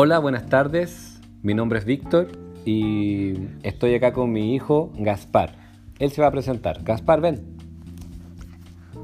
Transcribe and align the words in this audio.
Hola, 0.00 0.20
buenas 0.20 0.46
tardes. 0.46 1.18
Mi 1.42 1.54
nombre 1.54 1.80
es 1.80 1.84
Víctor 1.84 2.28
y 2.64 3.34
estoy 3.64 3.96
acá 3.96 4.12
con 4.12 4.30
mi 4.30 4.54
hijo 4.54 4.92
Gaspar. 4.94 5.56
Él 5.98 6.12
se 6.12 6.22
va 6.22 6.28
a 6.28 6.30
presentar. 6.30 6.84
Gaspar, 6.84 7.20
ven. 7.20 7.58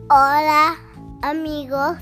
Hola 0.09 0.77
amigos, 1.21 1.99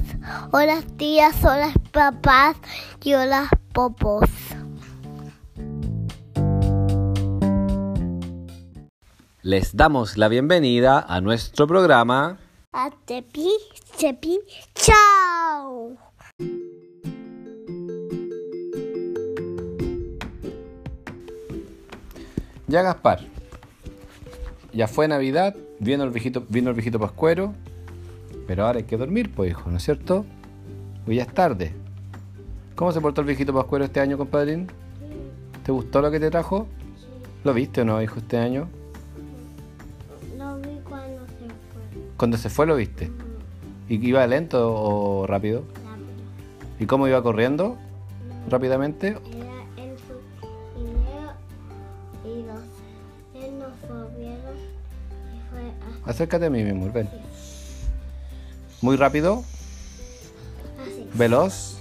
hola 0.51 0.83
tías, 0.99 1.43
hola 1.43 1.73
papás 1.91 2.59
y 3.03 3.15
hola 3.15 3.49
popos. 3.73 4.29
Les 9.41 9.75
damos 9.75 10.19
la 10.19 10.29
bienvenida 10.29 11.01
a 11.01 11.23
nuestro 11.23 11.67
programa. 11.67 12.37
A 12.75 12.91
tepi, 13.07 13.49
tepi, 13.99 14.39
chao. 14.75 15.97
Ya 22.73 22.81
Gaspar. 22.81 23.21
Ya 24.73 24.89
fue 24.89 25.07
Navidad, 25.07 25.55
vino 25.79 26.05
el 26.05 26.11
viejito, 26.11 26.47
vino 26.49 26.71
el 26.71 26.75
viejito 26.75 26.99
Pascuero, 26.99 27.53
pero 28.47 28.65
ahora 28.65 28.79
hay 28.79 28.85
que 28.85 28.97
dormir, 28.97 29.31
pues 29.31 29.51
hijo, 29.51 29.71
¿no 29.71 29.77
es 29.77 29.83
cierto? 29.83 30.25
Hoy 31.07 31.17
ya 31.17 31.25
es 31.25 31.35
tarde. 31.35 31.75
¿Cómo 32.75 32.91
se 32.93 33.03
portó 33.03 33.21
el 33.21 33.27
viejito 33.27 33.53
Pascuero 33.53 33.85
este 33.85 34.01
año, 34.01 34.17
compadrín? 34.17 34.69
¿Te 35.63 35.71
gustó 35.71 36.01
lo 36.01 36.11
que 36.11 36.19
te 36.19 36.31
trajo? 36.31 36.67
¿Lo 37.45 37.53
viste 37.53 37.83
o 37.83 37.85
no, 37.85 38.01
hijo, 38.01 38.21
este 38.21 38.39
año? 38.39 38.71
Lo 40.39 40.57
vi 40.57 40.81
cuando 40.89 41.27
se 41.27 41.49
fue. 41.49 42.03
Cuando 42.17 42.37
se 42.39 42.49
fue 42.49 42.67
lo 42.67 42.75
viste. 42.75 43.11
¿Y 43.91 43.97
iba 44.03 44.27
lento 44.27 44.73
o 44.73 45.27
rápido? 45.27 45.65
Rápido. 45.85 46.07
¿Y 46.81 46.87
cómo 46.87 47.07
iba 47.07 47.23
corriendo? 47.23 47.77
¿Rápidamente? 48.49 49.19
Acércate 56.13 56.45
a 56.45 56.51
mí, 56.51 56.63
mi 56.63 56.69
amor, 56.69 56.93
ven. 56.93 57.09
Muy 58.83 58.97
rápido, 58.97 59.45
así. 60.83 61.09
veloz, 61.15 61.79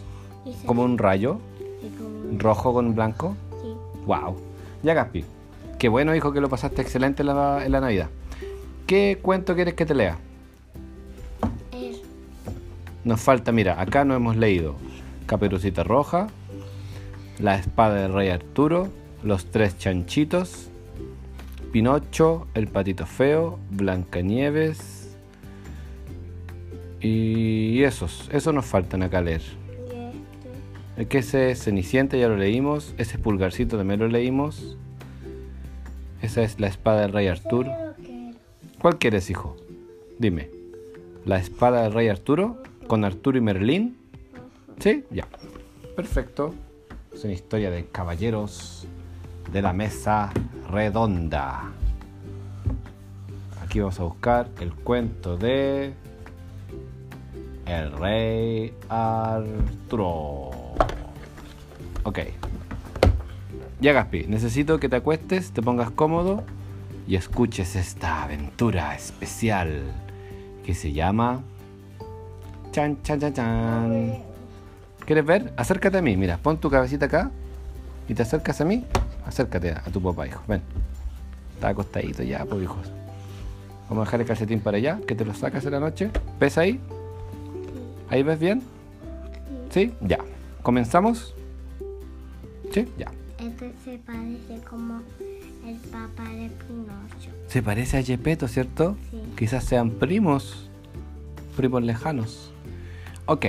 como 0.66 0.84
un 0.84 0.98
rayo, 0.98 1.42
rojo 2.38 2.74
con 2.74 2.96
blanco. 2.96 3.36
sí. 3.62 3.74
Wow. 4.06 4.38
Ya, 4.84 4.94
Gaspi. 4.94 5.26
Qué 5.78 5.90
bueno, 5.90 6.16
hijo, 6.16 6.32
que 6.32 6.40
lo 6.40 6.48
pasaste 6.48 6.82
excelente 6.82 7.24
en 7.24 7.28
la, 7.28 7.66
en 7.66 7.74
la 7.74 7.82
Navidad. 7.82 8.08
¿Qué 8.88 9.20
cuento 9.22 9.54
quieres 9.54 9.74
que 9.74 9.86
te 9.86 9.96
lea? 9.96 10.18
Él. 11.74 12.02
Nos 13.04 13.20
falta, 13.20 13.52
mira, 13.52 13.82
acá 13.82 14.06
no 14.06 14.16
hemos 14.16 14.38
leído 14.38 14.76
Caperucita 15.26 15.84
Roja, 15.84 16.28
La 17.38 17.56
Espada 17.56 17.96
del 17.96 18.14
Rey 18.14 18.30
Arturo, 18.30 18.88
Los 19.24 19.48
Tres 19.52 19.78
Chanchitos, 19.78 20.70
Pinocho, 21.72 22.48
El 22.54 22.68
Patito 22.68 23.06
Feo, 23.06 23.60
Blancanieves 23.70 25.16
y 27.00 27.82
esos, 27.84 28.30
esos 28.32 28.54
nos 28.54 28.66
faltan 28.66 29.04
acá 29.04 29.22
leer. 29.22 29.42
El 30.98 31.08
que 31.08 31.20
ese 31.20 31.52
es 31.52 31.64
Cenicienta 31.64 32.18
ya 32.18 32.28
lo 32.28 32.38
leímos, 32.38 32.94
ese 32.98 33.16
es 33.16 33.22
Pulgarcito 33.22 33.78
también 33.78 34.00
lo 34.00 34.08
leímos. 34.08 34.78
Esa 36.22 36.44
es 36.44 36.60
La 36.60 36.68
Espada 36.68 37.02
del 37.02 37.14
Rey 37.14 37.28
Arturo. 37.28 37.72
¿Cuál 38.82 38.98
quieres, 38.98 39.30
hijo? 39.30 39.58
Dime. 40.18 40.50
¿La 41.24 41.38
espada 41.38 41.84
del 41.84 41.94
rey 41.94 42.08
Arturo? 42.08 42.64
¿Con 42.88 43.06
Arturo 43.06 43.38
y 43.38 43.42
Merlín? 43.42 43.96
¿Sí? 44.80 45.04
Ya. 45.12 45.28
Perfecto. 45.96 46.56
Es 47.14 47.24
una 47.24 47.34
historia 47.34 47.70
de 47.70 47.86
caballeros 47.86 48.88
de 49.52 49.62
la 49.62 49.74
mesa 49.74 50.32
redonda. 50.70 51.72
Aquí 53.64 53.80
vamos 53.80 54.00
a 54.00 54.04
buscar 54.04 54.48
el 54.60 54.74
cuento 54.74 55.38
de... 55.38 55.94
El 57.66 57.92
rey 57.94 58.74
Arturo. 58.90 60.50
Ok. 62.04 62.20
Ya, 63.80 63.94
Gaspi, 63.94 64.26
necesito 64.28 64.80
que 64.80 64.90
te 64.90 64.98
acuestes, 64.98 65.52
te 65.52 65.62
pongas 65.62 65.92
cómodo 65.92 66.44
y 67.08 67.16
escuches 67.16 67.76
esta 67.76 68.24
aventura 68.24 68.94
especial 68.96 69.84
que 70.66 70.74
se 70.74 70.94
llama 70.94 71.42
Chan 72.72 73.02
Chan 73.04 73.20
Chan 73.20 73.34
Chan. 73.34 74.18
¿Quieres 75.06 75.26
ver? 75.26 75.54
Acércate 75.58 75.98
a 75.98 76.02
mí, 76.02 76.16
mira, 76.16 76.38
pon 76.38 76.58
tu 76.58 76.70
cabecita 76.70 77.06
acá 77.06 77.32
y 78.08 78.14
te 78.14 78.22
acercas 78.22 78.62
a 78.62 78.66
mí. 78.66 78.86
Acércate 79.26 79.72
a, 79.72 79.84
a 79.86 79.92
tu 79.92 80.02
papá, 80.02 80.28
hijo. 80.28 80.42
Ven. 80.48 80.62
Está 81.56 81.70
acostadito 81.70 82.24
ya, 82.24 82.44
pues 82.46 82.64
hijos. 82.64 82.92
Vamos 83.90 84.04
a 84.04 84.06
dejar 84.06 84.22
el 84.22 84.28
calcetín 84.28 84.62
para 84.62 84.78
allá, 84.78 85.00
que 85.06 85.16
te 85.16 85.26
lo 85.26 85.34
sacas 85.34 85.66
en 85.66 85.72
la 85.74 85.80
noche. 85.80 86.10
¿Ves 86.40 86.58
ahí? 86.58 86.80
¿Ahí 88.10 88.24
ves 88.24 88.40
bien? 88.40 88.62
¿Sí? 89.70 89.94
Ya. 90.02 90.18
¿Comenzamos? 90.64 91.36
¿Sí? 92.72 92.88
Ya. 92.98 93.12
Este 93.40 93.74
se 93.84 93.98
parece 94.00 94.64
como 94.70 95.02
el 95.66 95.76
papá 95.90 96.24
de 96.30 96.50
Pinocho. 96.68 97.32
Se 97.48 97.62
parece 97.62 97.98
a 97.98 98.04
Gepetto, 98.04 98.48
¿cierto? 98.48 98.96
Sí. 99.10 99.22
Quizás 99.38 99.64
sean 99.64 99.92
primos, 99.92 100.70
primos 101.56 101.84
lejanos. 101.84 102.52
Ok. 103.26 103.46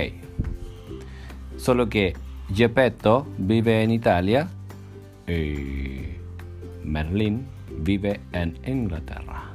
Solo 1.57 1.89
que 1.89 2.15
Gepetto 2.53 3.25
vive 3.37 3.83
en 3.83 3.91
Italia 3.91 4.49
y 5.27 6.15
Merlín 6.83 7.45
vive 7.79 8.19
en 8.31 8.57
Inglaterra. 8.65 9.49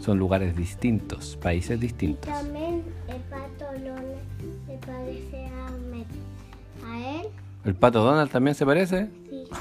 Son 0.00 0.18
lugares 0.18 0.56
distintos, 0.56 1.36
países 1.40 1.78
Y 1.78 1.80
distintos. 1.82 2.28
también 2.30 2.82
el 3.08 3.20
pato 3.22 3.64
Lone 3.78 4.16
se 4.66 4.76
parece 4.86 5.46
a, 5.46 5.66
a 6.88 7.20
él. 7.20 7.26
¿El 7.64 7.74
pato 7.74 8.02
Donald 8.02 8.30
también 8.30 8.54
se 8.54 8.66
parece? 8.66 9.08
Sí. 9.30 9.44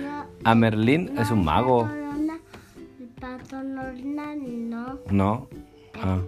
No, 0.00 0.26
A 0.44 0.54
Merlín 0.54 1.14
no, 1.14 1.22
es 1.22 1.30
un 1.30 1.40
el 1.40 1.44
mago. 1.44 1.88
el 3.00 3.08
pato 3.20 3.62
normal 3.62 4.70
no. 4.70 4.98
No. 5.10 5.48
Ah, 5.94 6.18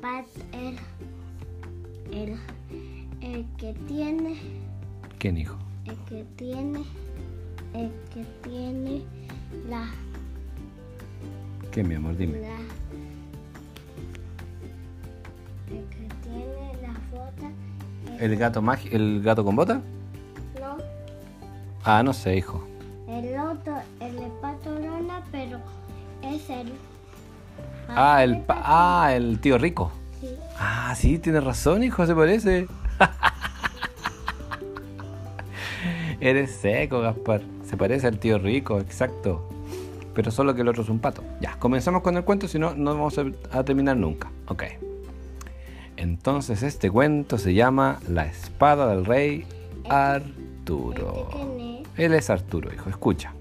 Pat, 0.00 0.24
el, 0.52 0.76
el, 2.16 2.36
el 3.20 3.44
que 3.58 3.74
tiene, 3.88 4.36
¿quién 5.18 5.36
hijo? 5.36 5.58
el 5.84 5.96
que 6.08 6.24
tiene, 6.36 6.84
que 8.12 8.24
tiene 8.42 9.02
la, 9.68 9.88
¿Quién, 11.70 11.88
mi 11.88 11.94
amor? 11.94 12.16
Dime. 12.16 12.40
la, 12.40 12.56
el 15.70 15.84
que 15.88 16.08
tiene 16.22 16.72
la 16.82 16.94
bota, 17.10 17.50
¿El 18.18 18.36
gato 18.36 18.60
mágico? 18.62 18.94
¿El 18.96 19.22
gato 19.22 19.44
con 19.44 19.56
bota? 19.56 19.80
no, 20.60 20.76
Ah, 21.84 22.02
no 22.02 22.12
sé, 22.12 22.36
hijo. 22.36 22.62
el 23.08 23.38
otro, 23.38 23.76
el 24.00 24.16
de 24.16 24.28
pato 24.42 24.78
Lona, 24.78 25.22
pero 25.32 25.58
es 26.22 26.50
el. 26.50 26.72
Ah, 27.88 28.22
el, 28.22 28.42
pa- 28.42 28.62
ah, 28.64 29.14
el 29.14 29.40
tío 29.40 29.56
rico. 29.58 29.90
Sí. 30.20 30.28
Ah, 30.58 30.94
sí, 30.96 31.18
tienes 31.18 31.42
razón, 31.42 31.82
hijo, 31.82 32.06
se 32.06 32.14
parece. 32.14 32.68
Eres 36.20 36.52
seco, 36.56 37.00
Gaspar. 37.00 37.40
Se 37.70 37.76
parece 37.76 38.08
al 38.08 38.18
tío 38.18 38.36
rico, 38.40 38.80
exacto. 38.80 39.48
Pero 40.12 40.32
solo 40.32 40.54
que 40.56 40.62
el 40.62 40.68
otro 40.68 40.82
es 40.82 40.88
un 40.88 40.98
pato. 40.98 41.22
Ya, 41.40 41.56
comenzamos 41.60 42.02
con 42.02 42.16
el 42.16 42.24
cuento, 42.24 42.48
si 42.48 42.58
no, 42.58 42.74
no 42.74 42.94
vamos 42.94 43.16
a, 43.18 43.24
a 43.52 43.62
terminar 43.62 43.96
nunca. 43.96 44.28
Ok. 44.48 44.64
Entonces, 45.96 46.62
este 46.64 46.90
cuento 46.90 47.38
se 47.38 47.54
llama 47.54 48.00
La 48.08 48.26
espada 48.26 48.88
del 48.88 49.04
rey 49.04 49.44
Arturo. 49.88 51.28
Este 51.30 51.46
tiene- 51.56 51.82
Él 51.96 52.14
es 52.14 52.28
Arturo, 52.30 52.72
hijo, 52.74 52.90
escucha. 52.90 53.32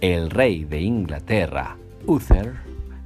El 0.00 0.30
rey 0.30 0.64
de 0.64 0.80
Inglaterra, 0.80 1.76
Uther, 2.06 2.54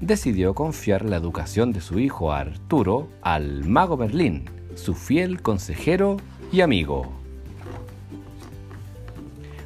decidió 0.00 0.54
confiar 0.54 1.04
la 1.06 1.16
educación 1.16 1.72
de 1.72 1.80
su 1.80 1.98
hijo 1.98 2.32
Arturo 2.32 3.08
al 3.22 3.64
mago 3.64 3.96
Merlín, 3.96 4.44
su 4.74 4.94
fiel 4.94 5.40
consejero 5.40 6.18
y 6.52 6.60
amigo. 6.60 7.10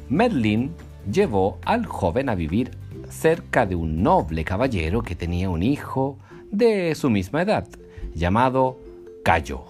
Merlín 0.09 0.71
llevó 1.11 1.57
al 1.65 1.85
joven 1.85 2.29
a 2.29 2.35
vivir 2.35 2.71
cerca 3.09 3.65
de 3.65 3.75
un 3.75 4.03
noble 4.03 4.43
caballero 4.43 5.01
que 5.01 5.15
tenía 5.15 5.49
un 5.49 5.63
hijo 5.63 6.17
de 6.51 6.95
su 6.95 7.09
misma 7.09 7.41
edad, 7.41 7.67
llamado 8.13 8.79
Cayo. 9.23 9.65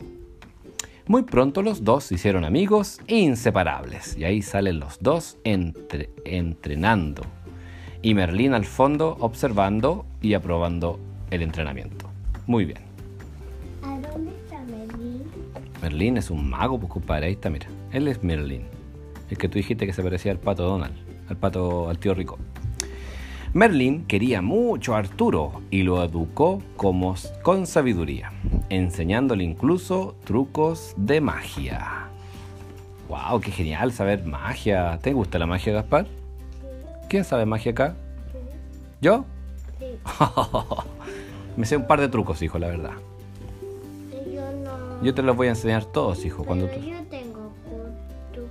Muy 1.08 1.24
pronto 1.24 1.62
los 1.62 1.84
dos 1.84 2.04
se 2.06 2.16
hicieron 2.16 2.44
amigos 2.44 3.00
inseparables 3.08 4.18
y 4.18 4.26
ahí 4.26 4.42
salen 4.42 4.80
los 4.80 5.00
dos 5.00 5.38
entre- 5.44 6.10
entrenando 6.26 7.22
y 8.02 8.14
Merlín 8.14 8.54
al 8.54 8.66
fondo 8.66 9.18
observando 9.20 10.06
y 10.22 10.34
aprobando 10.34 11.00
el 11.32 11.42
entrenamiento. 11.42 12.08
Muy 12.46 12.66
bien. 12.66 12.80
¿A 13.84 14.00
dónde 14.00 14.32
está 14.32 14.62
Merlín? 14.64 15.24
Merlín 15.82 16.18
es 16.18 16.30
un 16.30 16.50
mago, 16.50 16.80
pues 16.80 16.92
compadre, 16.92 17.28
ahí 17.28 17.34
está, 17.34 17.50
mira. 17.50 17.68
Él 17.92 18.08
es 18.08 18.22
Merlín. 18.24 18.64
El 19.30 19.38
que 19.38 19.50
tú 19.50 19.58
dijiste 19.58 19.86
que 19.86 19.94
se 19.94 20.04
parecía 20.04 20.32
al 20.32 20.40
pato 20.40 20.64
Donald, 20.64 20.96
al 21.30 21.38
pato, 21.38 21.90
al 21.90 22.00
tío 22.00 22.14
rico. 22.14 22.38
Merlin 23.54 24.06
quería 24.06 24.42
mucho 24.42 24.94
a 24.94 25.00
Arturo 25.00 25.62
y 25.72 25.84
lo 25.84 26.04
educó 26.04 26.62
como, 26.76 27.16
con 27.42 27.66
sabiduría, 27.66 28.32
enseñándole 28.70 29.44
incluso 29.44 30.16
trucos 30.26 30.94
de 30.98 31.22
magia. 31.22 32.10
¡Wow! 33.10 33.40
¡Qué 33.40 33.52
genial 33.52 33.94
saber 33.94 34.26
magia! 34.26 35.00
¿Te 35.02 35.14
gusta 35.14 35.40
la 35.40 35.46
magia, 35.46 35.74
Gaspar? 35.74 36.08
¿Quién 37.10 37.24
sabe 37.24 37.46
magia 37.46 37.72
acá? 37.72 37.96
¿Yo? 39.02 39.26
Sí. 39.80 39.86
Me 41.58 41.66
sé 41.66 41.78
un 41.78 41.88
par 41.88 42.02
de 42.02 42.10
trucos, 42.10 42.42
hijo, 42.42 42.60
la 42.60 42.68
verdad. 42.68 42.92
Yo 44.32 44.42
no. 44.52 45.04
Yo 45.04 45.14
te 45.14 45.24
los 45.24 45.36
voy 45.36 45.48
a 45.48 45.52
enseñar 45.52 45.86
todos, 45.86 46.26
hijo. 46.26 46.44
Cuando 46.44 46.68
tú... 46.68 46.80
yo 46.80 47.02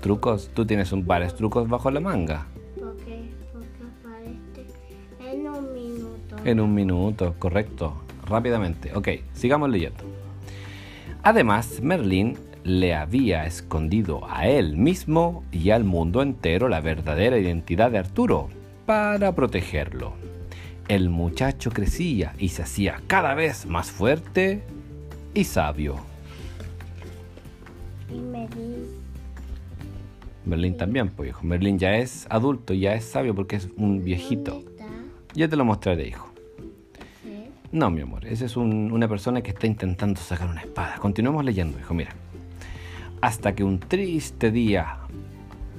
Trucos, 0.07 0.51
tú 0.55 0.65
tienes 0.65 0.93
un 0.93 1.05
par 1.05 1.21
de 1.21 1.35
trucos 1.35 1.69
bajo 1.69 1.91
la 1.91 1.99
manga. 1.99 2.47
Porque, 2.79 3.29
porque 3.53 3.67
aparece 4.07 4.67
en 5.19 5.49
un 5.49 5.75
minuto. 5.75 6.37
En 6.45 6.61
un 6.61 6.73
minuto, 6.73 7.35
correcto. 7.41 7.93
Rápidamente. 8.25 8.93
Ok, 8.95 9.09
sigamos 9.33 9.69
leyendo. 9.69 10.05
Además, 11.25 11.81
Merlín 11.83 12.39
le 12.63 12.95
había 12.95 13.47
escondido 13.47 14.21
a 14.31 14.47
él 14.47 14.77
mismo 14.77 15.43
y 15.51 15.71
al 15.71 15.83
mundo 15.83 16.23
entero 16.23 16.69
la 16.69 16.81
verdadera 16.81 17.37
identidad 17.37 17.91
de 17.91 17.99
Arturo 17.99 18.49
para 18.87 19.35
protegerlo. 19.35 20.13
El 20.87 21.11
muchacho 21.11 21.73
crecía 21.73 22.33
y 22.39 22.51
se 22.51 22.63
hacía 22.63 23.01
cada 23.09 23.35
vez 23.35 23.67
más 23.67 23.91
fuerte 23.91 24.63
y 25.35 25.43
sabio. 25.43 25.97
Y. 28.09 29.06
Merlín 30.47 30.77
también, 30.77 31.09
pues 31.11 31.31
hijo. 31.31 31.43
Merlín 31.45 31.79
ya 31.79 31.97
es 31.97 32.27
adulto, 32.31 32.73
ya 32.73 32.95
es 32.95 33.05
sabio 33.05 33.35
porque 33.35 33.57
es 33.57 33.69
un 33.77 34.03
viejito. 34.05 34.63
Ya 35.35 35.49
te 35.49 35.57
lo 35.57 35.65
mostraré, 35.65 36.09
hijo. 36.09 36.29
No, 37.73 37.91
mi 37.91 38.01
amor, 38.01 38.25
esa 38.27 38.45
es 38.47 38.57
un- 38.57 38.91
una 38.93 39.09
persona 39.09 39.43
que 39.43 39.51
está 39.51 39.67
intentando 39.67 40.21
sacar 40.21 40.49
una 40.49 40.61
espada. 40.63 40.97
Continuemos 40.99 41.45
leyendo, 41.45 41.79
hijo, 41.79 41.93
mira. 41.95 42.11
Hasta 43.21 43.55
que 43.55 43.65
un 43.65 43.81
triste 43.81 44.51
día, 44.51 44.99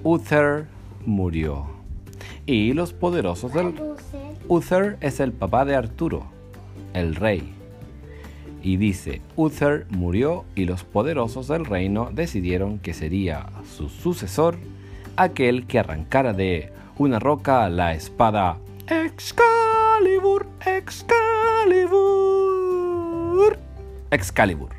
Uther 0.04 0.66
murió. 1.06 1.66
Y 2.46 2.74
los 2.74 2.94
poderosos 2.94 3.54
del... 3.54 3.74
Uther 4.48 4.98
es 5.02 5.20
el 5.20 5.32
papá 5.32 5.66
de 5.66 5.76
Arturo, 5.76 6.26
el 6.94 7.16
rey. 7.16 7.54
Y 8.62 8.78
dice, 8.78 9.22
Uther 9.36 9.86
murió 9.90 10.46
y 10.56 10.66
los 10.66 10.84
poderosos 10.84 11.48
del 11.48 11.66
reino 11.66 12.10
decidieron 12.12 12.80
que 12.80 12.94
sería 12.94 13.48
su 13.78 13.90
sucesor 13.90 14.58
aquel 15.16 15.66
que 15.68 15.80
arrancara 15.80 16.34
de 16.34 16.72
una 16.98 17.20
roca 17.20 17.70
la 17.70 17.94
espada 17.94 18.58
Excalibur, 18.88 20.48
Excalibur, 20.66 21.18
Excalibur. 24.12 24.70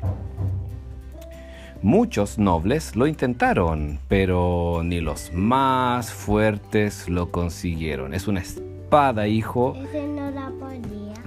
Muchos 1.81 2.37
nobles 2.37 2.97
lo 2.97 3.07
intentaron, 3.07 3.99
pero 4.09 4.81
ni 4.83 4.99
los 4.99 5.31
más 5.31 6.11
fuertes 6.11 7.07
lo 7.07 7.31
consiguieron. 7.31 8.13
Es 8.13 8.27
una 8.27 8.41
espada, 8.41 9.27
hijo, 9.27 9.77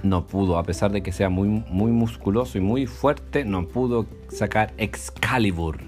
no 0.03 0.27
pudo, 0.27 0.57
a 0.57 0.63
pesar 0.63 0.91
de 0.91 1.01
que 1.01 1.11
sea 1.11 1.29
muy, 1.29 1.47
muy 1.47 1.91
musculoso 1.91 2.57
y 2.57 2.61
muy 2.61 2.85
fuerte, 2.85 3.45
no 3.45 3.67
pudo 3.67 4.05
sacar 4.29 4.73
Excalibur 4.77 5.79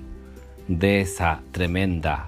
de 0.68 1.02
esa 1.02 1.42
tremenda 1.52 2.28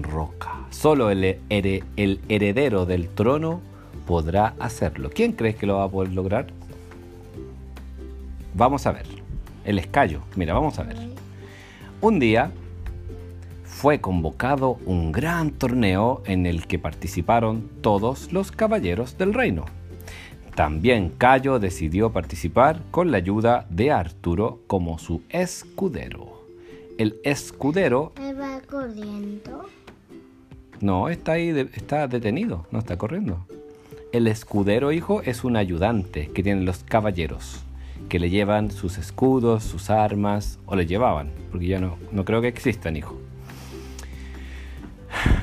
roca. 0.00 0.52
Solo 0.70 1.10
el, 1.10 1.38
el 1.50 2.20
heredero 2.28 2.86
del 2.86 3.08
trono 3.08 3.60
podrá 4.06 4.54
hacerlo. 4.58 5.10
¿Quién 5.12 5.32
crees 5.32 5.56
que 5.56 5.66
lo 5.66 5.76
va 5.76 5.84
a 5.84 5.88
poder 5.88 6.12
lograr? 6.12 6.46
Vamos 8.54 8.86
a 8.86 8.92
ver. 8.92 9.06
El 9.64 9.78
escayo. 9.78 10.20
Mira, 10.36 10.54
vamos 10.54 10.78
a 10.78 10.84
ver. 10.84 10.96
Un 12.00 12.20
día 12.20 12.52
fue 13.64 14.00
convocado 14.00 14.78
un 14.86 15.10
gran 15.10 15.50
torneo 15.50 16.22
en 16.26 16.46
el 16.46 16.66
que 16.66 16.78
participaron 16.78 17.68
todos 17.80 18.32
los 18.32 18.52
caballeros 18.52 19.18
del 19.18 19.34
reino. 19.34 19.64
También 20.54 21.10
Cayo 21.10 21.58
decidió 21.58 22.10
participar 22.12 22.80
con 22.90 23.10
la 23.10 23.16
ayuda 23.16 23.66
de 23.70 23.90
Arturo 23.90 24.60
como 24.66 24.98
su 24.98 25.22
escudero. 25.28 26.44
El 26.96 27.16
escudero 27.24 28.12
Él 28.20 28.38
va 28.40 28.60
corriendo. 28.70 29.64
no 30.80 31.08
está 31.08 31.32
ahí, 31.32 31.50
de- 31.50 31.70
está 31.74 32.06
detenido, 32.06 32.66
no 32.70 32.78
está 32.78 32.96
corriendo. 32.96 33.44
El 34.12 34.28
escudero, 34.28 34.92
hijo, 34.92 35.22
es 35.22 35.42
un 35.42 35.56
ayudante 35.56 36.28
que 36.28 36.44
tienen 36.44 36.64
los 36.64 36.84
caballeros, 36.84 37.64
que 38.08 38.20
le 38.20 38.30
llevan 38.30 38.70
sus 38.70 38.96
escudos, 38.96 39.64
sus 39.64 39.90
armas, 39.90 40.60
o 40.66 40.76
le 40.76 40.86
llevaban, 40.86 41.32
porque 41.50 41.66
ya 41.66 41.80
no, 41.80 41.96
no 42.12 42.24
creo 42.24 42.40
que 42.40 42.46
existan, 42.46 42.96
hijo. 42.96 43.18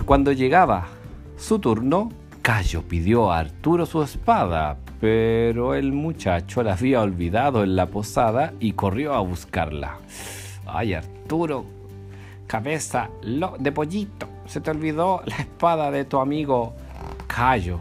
Cuando 0.06 0.32
llegaba 0.32 0.88
su 1.38 1.60
turno, 1.60 2.12
Cayo 2.42 2.84
pidió 2.84 3.30
a 3.32 3.40
Arturo 3.40 3.86
su 3.86 4.02
espada, 4.02 4.78
pero 5.02 5.74
el 5.74 5.92
muchacho 5.94 6.62
la 6.64 6.74
había 6.74 7.02
olvidado 7.02 7.64
en 7.64 7.76
la 7.76 7.88
posada 7.88 8.54
y 8.60 8.74
corrió 8.74 9.14
a 9.16 9.20
buscarla. 9.22 9.98
Ay, 10.68 10.94
Arturo, 10.94 11.66
cabeza 12.48 13.10
de 13.60 13.72
pollito, 13.72 14.28
se 14.46 14.62
te 14.62 14.70
olvidó 14.72 15.24
la 15.26 15.38
espada 15.38 15.90
de 15.92 16.06
tu 16.06 16.20
amigo 16.20 16.74
Cayo. 17.28 17.80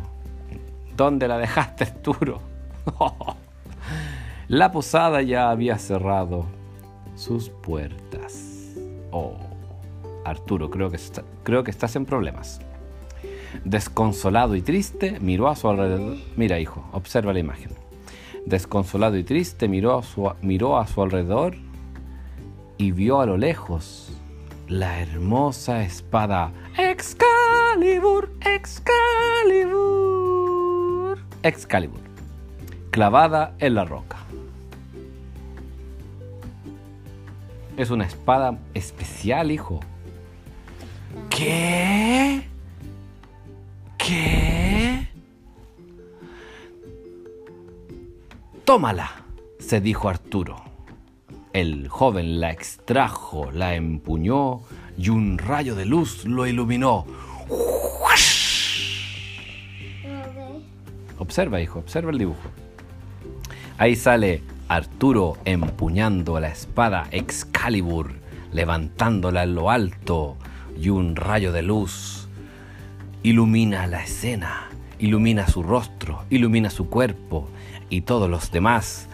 ¿Dónde 0.97 1.29
la 1.29 1.37
dejaste, 1.39 1.85
Arturo? 1.85 2.41
la 4.49 4.73
posada 4.73 5.21
ya 5.23 5.51
había 5.51 5.77
cerrado 5.79 6.47
sus 7.17 7.51
puertas. 7.51 8.75
Oh, 9.11 9.35
Arturo, 10.25 10.71
creo 10.71 10.89
que, 10.91 10.97
está- 10.97 11.25
creo 11.43 11.63
que 11.65 11.71
estás 11.71 11.97
en 11.97 12.07
problemas. 12.07 12.61
Desconsolado 13.65 14.57
y 14.57 14.63
triste, 14.63 15.19
miró 15.21 15.49
a 15.49 15.57
su 15.57 15.69
alrededor. 15.69 16.17
Mira, 16.37 16.59
hijo, 16.59 16.89
observa 16.93 17.33
la 17.33 17.41
imagen. 17.41 17.71
Desconsolado 18.47 19.17
y 19.17 19.25
triste, 19.25 19.69
miró 19.69 19.99
a 19.99 20.03
su, 20.03 20.31
miró 20.43 20.79
a 20.79 20.87
su 20.87 21.03
alrededor 21.03 21.57
y 22.79 22.93
vio 22.93 23.21
a 23.21 23.27
lo 23.27 23.37
lejos 23.37 24.13
la 24.69 25.01
hermosa 25.01 25.83
espada 25.85 26.53
Excalibur, 26.79 28.33
Excalibur, 28.41 29.59
Excalibur, 31.43 32.01
clavada 32.91 33.55
en 33.59 33.75
la 33.75 33.85
roca. 33.85 34.17
Es 37.77 37.91
una 37.91 38.07
espada 38.07 38.59
especial, 38.75 39.51
hijo. 39.51 39.81
¿Qué? 41.31 42.50
¿Qué? 44.11 45.07
Tómala, 48.65 49.25
se 49.61 49.81
dijo 49.81 50.09
Arturo. 50.09 50.57
El 51.53 51.87
joven 51.87 52.41
la 52.41 52.51
extrajo, 52.51 53.53
la 53.53 53.77
empuñó 53.77 54.63
y 54.99 55.11
un 55.11 55.39
rayo 55.39 55.77
de 55.77 55.85
luz 55.85 56.25
lo 56.25 56.49
iluminó. 56.49 57.07
Observa, 61.19 61.61
hijo, 61.61 61.79
observa 61.79 62.11
el 62.11 62.19
dibujo. 62.19 62.51
Ahí 63.79 63.95
sale 63.95 64.43
Arturo 64.67 65.39
empuñando 65.45 66.41
la 66.41 66.49
espada 66.49 67.07
Excalibur, 67.13 68.15
levantándola 68.53 69.45
en 69.45 69.55
lo 69.55 69.71
alto, 69.71 70.37
y 70.77 70.89
un 70.89 71.15
rayo 71.15 71.53
de 71.53 71.63
luz 71.63 72.21
ilumina 73.23 73.87
la 73.87 74.03
escena, 74.03 74.69
ilumina 74.99 75.47
su 75.47 75.63
rostro, 75.63 76.25
ilumina 76.31 76.71
su 76.71 76.89
cuerpo, 76.89 77.49
y 77.89 78.03
todos 78.03 78.31
los 78.31 78.51
demás, 78.51 79.09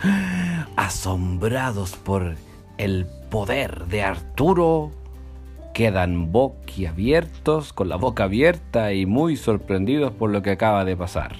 asombrados 0.76 1.96
por 1.96 2.36
el 2.78 3.06
poder 3.30 3.86
de 3.86 4.02
Arturo, 4.02 4.92
quedan 5.74 6.30
boquiabiertos, 6.30 7.72
con 7.72 7.88
la 7.88 7.96
boca 7.96 8.24
abierta 8.24 8.92
y 8.92 9.06
muy 9.06 9.36
sorprendidos 9.36 10.12
por 10.12 10.30
lo 10.30 10.42
que 10.42 10.50
acaba 10.50 10.84
de 10.84 10.96
pasar. 10.96 11.36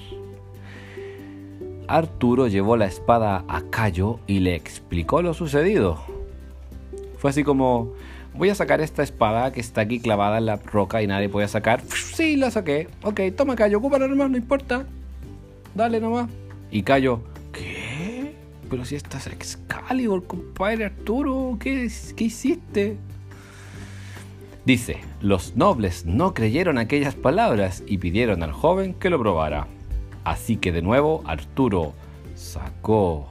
Arturo 1.89 2.49
llevó 2.49 2.77
la 2.77 2.87
espada 2.87 3.45
a 3.49 3.63
Cayo 3.71 4.19
y 4.27 4.41
le 4.41 4.55
explicó 4.57 5.23
lo 5.23 5.35
sucedido. 5.35 5.99
Fue 7.19 7.31
así 7.31 7.45
como, 7.45 7.93
voy 8.37 8.51
a 8.51 8.55
sacar 8.55 8.81
esta 8.81 9.03
espada 9.03 9.53
que 9.53 9.61
está 9.61 9.83
aquí 9.83 10.01
clavada 10.01 10.39
en 10.39 10.47
la 10.47 10.57
roca 10.57 11.03
y 11.03 11.07
nadie 11.07 11.29
puede 11.29 11.49
sacar. 11.49 11.83
Sí, 12.15 12.37
la 12.37 12.51
saqué. 12.51 12.89
Ok, 13.03 13.21
toma 13.37 13.57
Cayo, 13.57 13.79
ocúpala 13.79 14.07
nomás, 14.07 14.31
no 14.31 14.37
importa. 14.37 14.87
Dale 15.75 16.01
nomás. 16.01 16.29
Y 16.71 16.83
Cayo, 16.83 17.21
¿qué? 17.53 18.35
Pero 18.69 18.85
si 18.85 18.97
esta 18.97 19.19
es 19.19 19.27
Excalibur, 19.29 20.27
compadre 20.27 20.87
Arturo, 20.87 21.57
¿qué, 21.61 21.91
qué 22.17 22.25
hiciste? 22.25 22.97
Dice, 24.65 24.99
los 25.21 25.55
nobles 25.55 26.07
no 26.07 26.35
creyeron 26.35 26.79
aquellas 26.79 27.15
palabras 27.15 27.85
y 27.87 27.99
pidieron 27.99 28.43
al 28.43 28.53
joven 28.53 28.95
que 28.95 29.11
lo 29.11 29.19
probara. 29.19 29.69
Así 30.25 30.57
que 30.57 30.73
de 30.73 30.83
nuevo 30.83 31.23
Arturo 31.25 31.93
sacó 32.35 33.29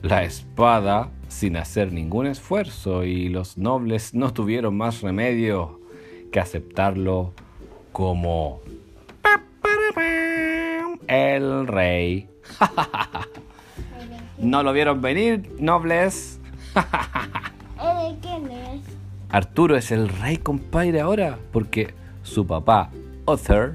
la 0.00 0.24
espada 0.24 1.10
sin 1.28 1.56
hacer 1.56 1.92
ningún 1.92 2.26
esfuerzo 2.26 3.04
y 3.04 3.28
los 3.28 3.58
nobles 3.58 4.14
no 4.14 4.32
tuvieron 4.32 4.76
más 4.76 5.02
remedio 5.02 5.80
que 6.32 6.40
aceptarlo 6.40 7.32
como 7.92 8.60
el 11.06 11.66
rey. 11.66 12.28
¿No 14.38 14.62
lo 14.62 14.72
vieron 14.72 15.00
venir, 15.00 15.50
nobles? 15.58 16.40
¿Eh, 16.76 18.10
¿De 18.12 18.18
quién 18.20 18.50
es? 18.50 18.80
Arturo 19.30 19.76
es 19.76 19.90
el 19.90 20.08
rey, 20.08 20.38
compadre, 20.38 21.00
ahora, 21.00 21.38
porque 21.52 21.94
su 22.22 22.46
papá, 22.46 22.90
Uther, 23.26 23.74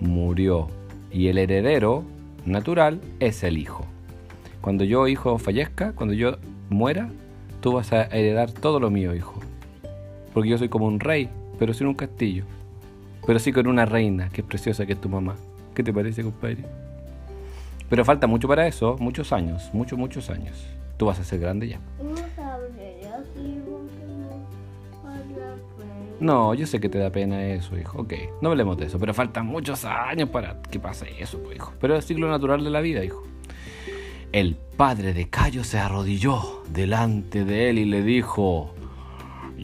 murió 0.00 0.68
y 1.10 1.28
el 1.28 1.38
heredero 1.38 2.04
natural 2.44 3.00
es 3.20 3.42
el 3.42 3.58
hijo. 3.58 3.86
Cuando 4.60 4.84
yo, 4.84 5.08
hijo, 5.08 5.38
fallezca, 5.38 5.92
cuando 5.92 6.14
yo 6.14 6.36
muera, 6.72 7.08
tú 7.60 7.72
vas 7.72 7.92
a 7.92 8.04
heredar 8.04 8.50
todo 8.50 8.80
lo 8.80 8.90
mío, 8.90 9.14
hijo. 9.14 9.40
Porque 10.34 10.50
yo 10.50 10.58
soy 10.58 10.68
como 10.68 10.86
un 10.86 11.00
rey, 11.00 11.28
pero 11.58 11.74
sin 11.74 11.86
un 11.86 11.94
castillo. 11.94 12.44
Pero 13.26 13.38
sí 13.38 13.52
con 13.52 13.66
una 13.66 13.86
reina, 13.86 14.28
que 14.30 14.40
es 14.40 14.46
preciosa, 14.46 14.86
que 14.86 14.94
es 14.94 15.00
tu 15.00 15.08
mamá. 15.08 15.36
¿Qué 15.74 15.82
te 15.82 15.92
parece, 15.92 16.22
compadre? 16.22 16.64
Pero 17.88 18.04
falta 18.04 18.26
mucho 18.26 18.48
para 18.48 18.66
eso, 18.66 18.96
muchos 18.98 19.32
años, 19.32 19.70
muchos, 19.72 19.98
muchos 19.98 20.30
años. 20.30 20.66
Tú 20.96 21.06
vas 21.06 21.20
a 21.20 21.24
ser 21.24 21.40
grande 21.40 21.68
ya. 21.68 21.80
No 26.20 26.54
yo 26.54 26.66
sé 26.66 26.78
que 26.78 26.88
te 26.88 26.98
da 26.98 27.10
pena 27.10 27.44
eso, 27.46 27.76
hijo. 27.76 28.02
Ok, 28.02 28.14
no 28.40 28.50
hablemos 28.50 28.78
de 28.78 28.86
eso, 28.86 28.98
pero 28.98 29.12
faltan 29.12 29.46
muchos 29.46 29.84
años 29.84 30.28
para 30.28 30.62
que 30.62 30.78
pase 30.78 31.08
eso, 31.18 31.38
pues, 31.42 31.56
hijo. 31.56 31.72
Pero 31.80 31.94
es 31.94 32.04
el 32.04 32.08
ciclo 32.08 32.30
natural 32.30 32.62
de 32.62 32.70
la 32.70 32.80
vida, 32.80 33.04
hijo. 33.04 33.24
El 34.32 34.56
padre 34.78 35.12
de 35.12 35.28
Cayo 35.28 35.62
se 35.62 35.78
arrodilló 35.78 36.62
delante 36.70 37.44
de 37.44 37.68
él 37.68 37.78
y 37.78 37.84
le 37.84 38.02
dijo, 38.02 38.74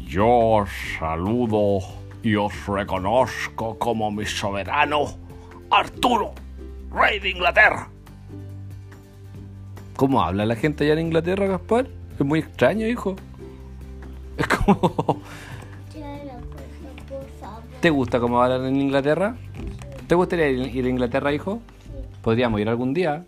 Yo 0.07 0.29
os 0.29 0.69
saludo 0.99 1.79
y 2.23 2.35
os 2.35 2.53
reconozco 2.67 3.79
como 3.79 4.11
mi 4.11 4.27
soberano, 4.27 5.07
Arturo, 5.71 6.35
rey 6.93 7.19
de 7.19 7.31
Inglaterra. 7.31 7.89
¿Cómo 9.97 10.23
habla 10.23 10.45
la 10.45 10.55
gente 10.55 10.85
allá 10.85 10.93
en 11.01 11.07
Inglaterra, 11.07 11.47
Gaspar? 11.47 11.87
Es 12.19 12.27
muy 12.27 12.41
extraño, 12.41 12.87
hijo. 12.87 13.17
Es 14.37 14.47
como... 14.49 15.23
¿Te 17.81 17.89
gusta 17.89 18.21
cómo 18.21 18.43
hablan 18.43 18.67
en 18.67 18.77
Inglaterra? 18.83 19.35
¿Te 20.07 20.15
gustaría 20.15 20.51
ir 20.51 20.77
ir 20.77 20.85
a 20.85 20.89
Inglaterra, 20.91 21.33
hijo? 21.33 21.63
Podríamos 22.21 22.61
ir 22.61 22.69
algún 22.69 22.93
día. 22.93 23.25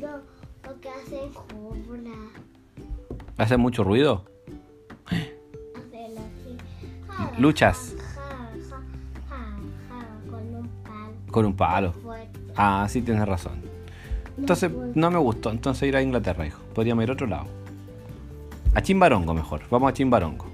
Ruido 0.00 0.22
porque 0.62 0.88
hacen 0.88 1.32
cobra. 1.32 2.12
¿Hace 3.36 3.56
mucho 3.56 3.84
ruido? 3.84 4.24
Luchas. 7.38 7.96
Con 10.30 10.54
un 10.54 10.72
palo 10.82 11.12
Con 11.30 11.46
un 11.46 11.56
palo. 11.56 11.94
Ah, 12.56 12.86
sí, 12.88 13.02
tienes 13.02 13.26
razón. 13.26 13.62
Entonces, 14.36 14.70
no 14.94 15.10
me 15.10 15.18
gustó. 15.18 15.50
Entonces 15.50 15.88
ir 15.88 15.96
a 15.96 16.02
Inglaterra, 16.02 16.46
hijo. 16.46 16.60
Podríamos 16.74 17.04
ir 17.04 17.10
a 17.10 17.12
otro 17.12 17.26
lado. 17.26 17.46
A 18.74 18.82
Chimbarongo 18.82 19.34
mejor. 19.34 19.62
Vamos 19.70 19.90
a 19.90 19.92
Chimbarongo. 19.94 20.46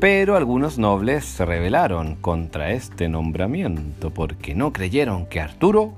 Pero 0.00 0.36
algunos 0.36 0.78
nobles 0.78 1.24
se 1.24 1.44
rebelaron 1.44 2.16
contra 2.16 2.72
este 2.72 3.08
nombramiento 3.08 4.10
porque 4.10 4.54
no 4.54 4.72
creyeron 4.72 5.26
que 5.26 5.40
Arturo 5.40 5.92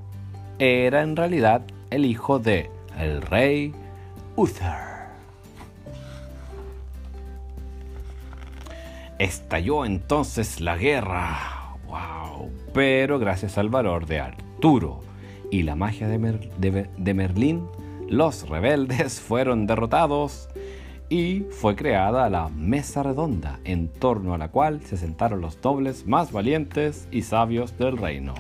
era 0.59 1.03
en 1.03 1.17
realidad 1.17 1.63
el 1.91 2.05
hijo 2.05 2.39
de 2.39 2.71
el 2.99 3.23
rey 3.23 3.73
Uther. 4.37 4.97
Estalló 9.19 9.85
entonces 9.85 10.61
la 10.61 10.77
guerra. 10.77 11.39
¡Wow! 11.87 12.51
Pero 12.75 13.19
gracias 13.19 13.57
al 13.59 13.69
valor 13.69 14.07
de 14.07 14.21
Arturo 14.21 15.01
y 15.51 15.63
la 15.63 15.75
magia 15.75 16.09
de, 16.09 16.19
Mer- 16.19 16.51
de- 16.59 16.91
de 16.97 17.15
Merlín, 17.15 17.67
los 18.09 18.49
rebeldes 18.49 19.21
fueron 19.27 19.67
derrotados 19.67 20.49
y 21.09 21.45
fue 21.51 21.77
creada 21.77 22.29
la 22.29 22.49
mesa 22.49 23.05
redonda 23.05 23.61
en 23.65 23.89
torno 23.89 24.35
a 24.35 24.39
la 24.39 24.49
cual 24.49 24.83
se 24.83 24.97
sentaron 24.97 25.41
los 25.41 25.63
nobles 25.63 26.05
más 26.07 26.33
valientes 26.33 27.07
y 27.13 27.23
sabios 27.23 27.79
del 27.79 27.97
reino. 27.97 28.35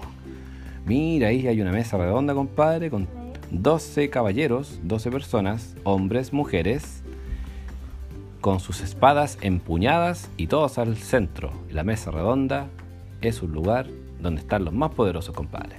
Mira, 0.84 1.28
ahí 1.28 1.46
hay 1.46 1.60
una 1.60 1.72
mesa 1.72 1.96
redonda, 1.96 2.34
compadre, 2.34 2.90
con 2.90 3.06
12 3.50 4.10
caballeros, 4.10 4.80
12 4.82 5.10
personas, 5.10 5.76
hombres, 5.84 6.32
mujeres, 6.32 7.02
con 8.40 8.60
sus 8.60 8.80
espadas 8.80 9.38
empuñadas 9.40 10.30
y 10.36 10.46
todos 10.46 10.78
al 10.78 10.96
centro. 10.96 11.52
La 11.70 11.84
mesa 11.84 12.10
redonda 12.10 12.68
es 13.20 13.42
un 13.42 13.52
lugar 13.52 13.86
donde 14.20 14.40
están 14.40 14.64
los 14.64 14.74
más 14.74 14.92
poderosos, 14.92 15.34
compadre. 15.34 15.76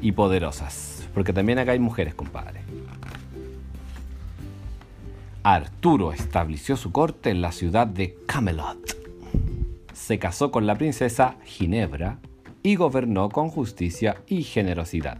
Y 0.00 0.12
poderosas, 0.12 1.06
porque 1.14 1.32
también 1.32 1.58
acá 1.58 1.72
hay 1.72 1.78
mujeres, 1.78 2.14
compadre. 2.14 2.60
Arturo 5.42 6.12
estableció 6.12 6.76
su 6.76 6.92
corte 6.92 7.30
en 7.30 7.42
la 7.42 7.52
ciudad 7.52 7.86
de 7.86 8.16
Camelot. 8.26 8.96
Se 9.92 10.18
casó 10.18 10.50
con 10.50 10.66
la 10.66 10.76
princesa 10.76 11.36
Ginebra 11.44 12.18
y 12.62 12.76
gobernó 12.76 13.28
con 13.28 13.48
justicia 13.48 14.22
y 14.26 14.44
generosidad. 14.44 15.18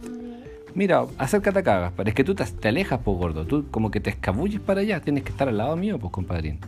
Mira, 0.75 1.05
acércate 1.17 1.59
acá, 1.59 1.79
Gaspar. 1.79 2.09
Es 2.09 2.15
que 2.15 2.23
tú 2.23 2.33
te, 2.33 2.43
te 2.45 2.67
alejas, 2.67 2.99
pues, 3.03 3.17
gordo. 3.17 3.45
Tú 3.45 3.65
como 3.69 3.91
que 3.91 3.99
te 3.99 4.09
escabulles 4.09 4.59
para 4.59 4.81
allá. 4.81 5.01
Tienes 5.01 5.23
que 5.23 5.29
estar 5.29 5.47
al 5.47 5.57
lado 5.57 5.75
mío, 5.75 5.99
pues, 5.99 6.11
compadrín. 6.11 6.59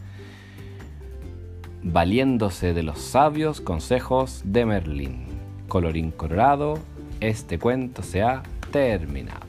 Valiéndose 1.83 2.73
de 2.73 2.83
los 2.83 2.99
sabios 2.99 3.61
consejos 3.61 4.41
de 4.45 4.65
Merlín. 4.65 5.25
Colorín 5.67 6.11
colorado, 6.11 6.79
este 7.19 7.57
cuento 7.57 8.03
se 8.03 8.21
ha 8.21 8.43
terminado. 8.71 9.39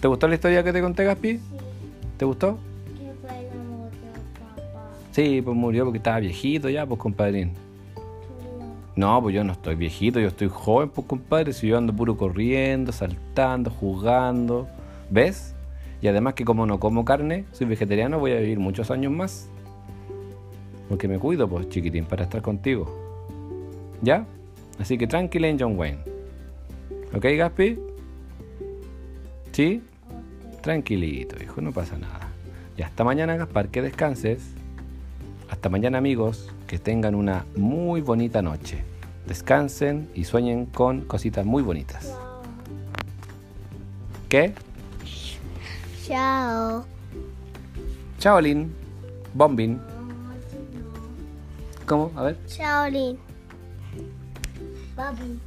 ¿Te 0.00 0.08
gustó 0.08 0.28
la 0.28 0.34
historia 0.34 0.62
que 0.64 0.72
te 0.72 0.80
conté, 0.80 1.04
Gaspi? 1.04 1.38
Sí, 1.38 1.40
¿Te 2.16 2.24
gustó? 2.24 2.58
que 2.96 3.12
fue 3.20 3.38
el 3.38 3.60
amor 3.60 3.90
de 3.90 3.98
papá. 4.40 4.90
Sí, 5.12 5.40
pues 5.42 5.56
murió 5.56 5.84
porque 5.84 5.98
estaba 5.98 6.18
viejito 6.20 6.68
ya, 6.68 6.86
pues, 6.86 7.00
compadrín. 7.00 7.52
No, 8.98 9.22
pues 9.22 9.32
yo 9.32 9.44
no 9.44 9.52
estoy 9.52 9.76
viejito, 9.76 10.18
yo 10.18 10.26
estoy 10.26 10.48
joven, 10.48 10.88
pues 10.88 11.06
compadre, 11.06 11.52
si 11.52 11.68
yo 11.68 11.78
ando 11.78 11.94
puro 11.94 12.16
corriendo, 12.16 12.90
saltando, 12.90 13.70
jugando, 13.70 14.66
¿ves? 15.08 15.54
Y 16.02 16.08
además 16.08 16.34
que 16.34 16.44
como 16.44 16.66
no 16.66 16.80
como 16.80 17.04
carne, 17.04 17.44
soy 17.52 17.68
vegetariano, 17.68 18.18
voy 18.18 18.32
a 18.32 18.40
vivir 18.40 18.58
muchos 18.58 18.90
años 18.90 19.12
más. 19.12 19.48
Porque 20.88 21.06
me 21.06 21.20
cuido, 21.20 21.48
pues 21.48 21.68
chiquitín, 21.68 22.06
para 22.06 22.24
estar 22.24 22.42
contigo. 22.42 22.92
¿Ya? 24.02 24.26
Así 24.80 24.98
que 24.98 25.06
tranquila 25.06 25.46
en 25.46 25.60
John 25.60 25.78
Wayne. 25.78 26.00
¿Ok, 27.14 27.24
Gaspi? 27.36 27.78
¿Sí? 29.52 29.80
Tranquilito, 30.60 31.36
hijo, 31.40 31.60
no 31.60 31.70
pasa 31.70 31.96
nada. 31.98 32.32
Y 32.76 32.82
hasta 32.82 33.04
mañana, 33.04 33.36
Gaspar, 33.36 33.68
que 33.68 33.80
descanses. 33.80 34.56
Hasta 35.58 35.70
mañana, 35.70 35.98
amigos, 35.98 36.50
que 36.68 36.78
tengan 36.78 37.16
una 37.16 37.44
muy 37.56 38.00
bonita 38.00 38.42
noche. 38.42 38.84
Descansen 39.26 40.08
y 40.14 40.22
sueñen 40.22 40.66
con 40.66 41.00
cositas 41.00 41.44
muy 41.44 41.64
bonitas. 41.64 42.06
Chao. 42.06 42.42
¿Qué? 44.28 44.54
Chao. 46.06 46.84
Chaolin. 48.20 48.72
Bombin. 49.34 49.78
No, 49.78 50.30
así 50.30 50.58
no. 50.74 51.86
¿Cómo? 51.86 52.12
A 52.14 52.22
ver. 52.22 52.38
Shaolin. 52.46 53.18
Papi. 54.94 55.40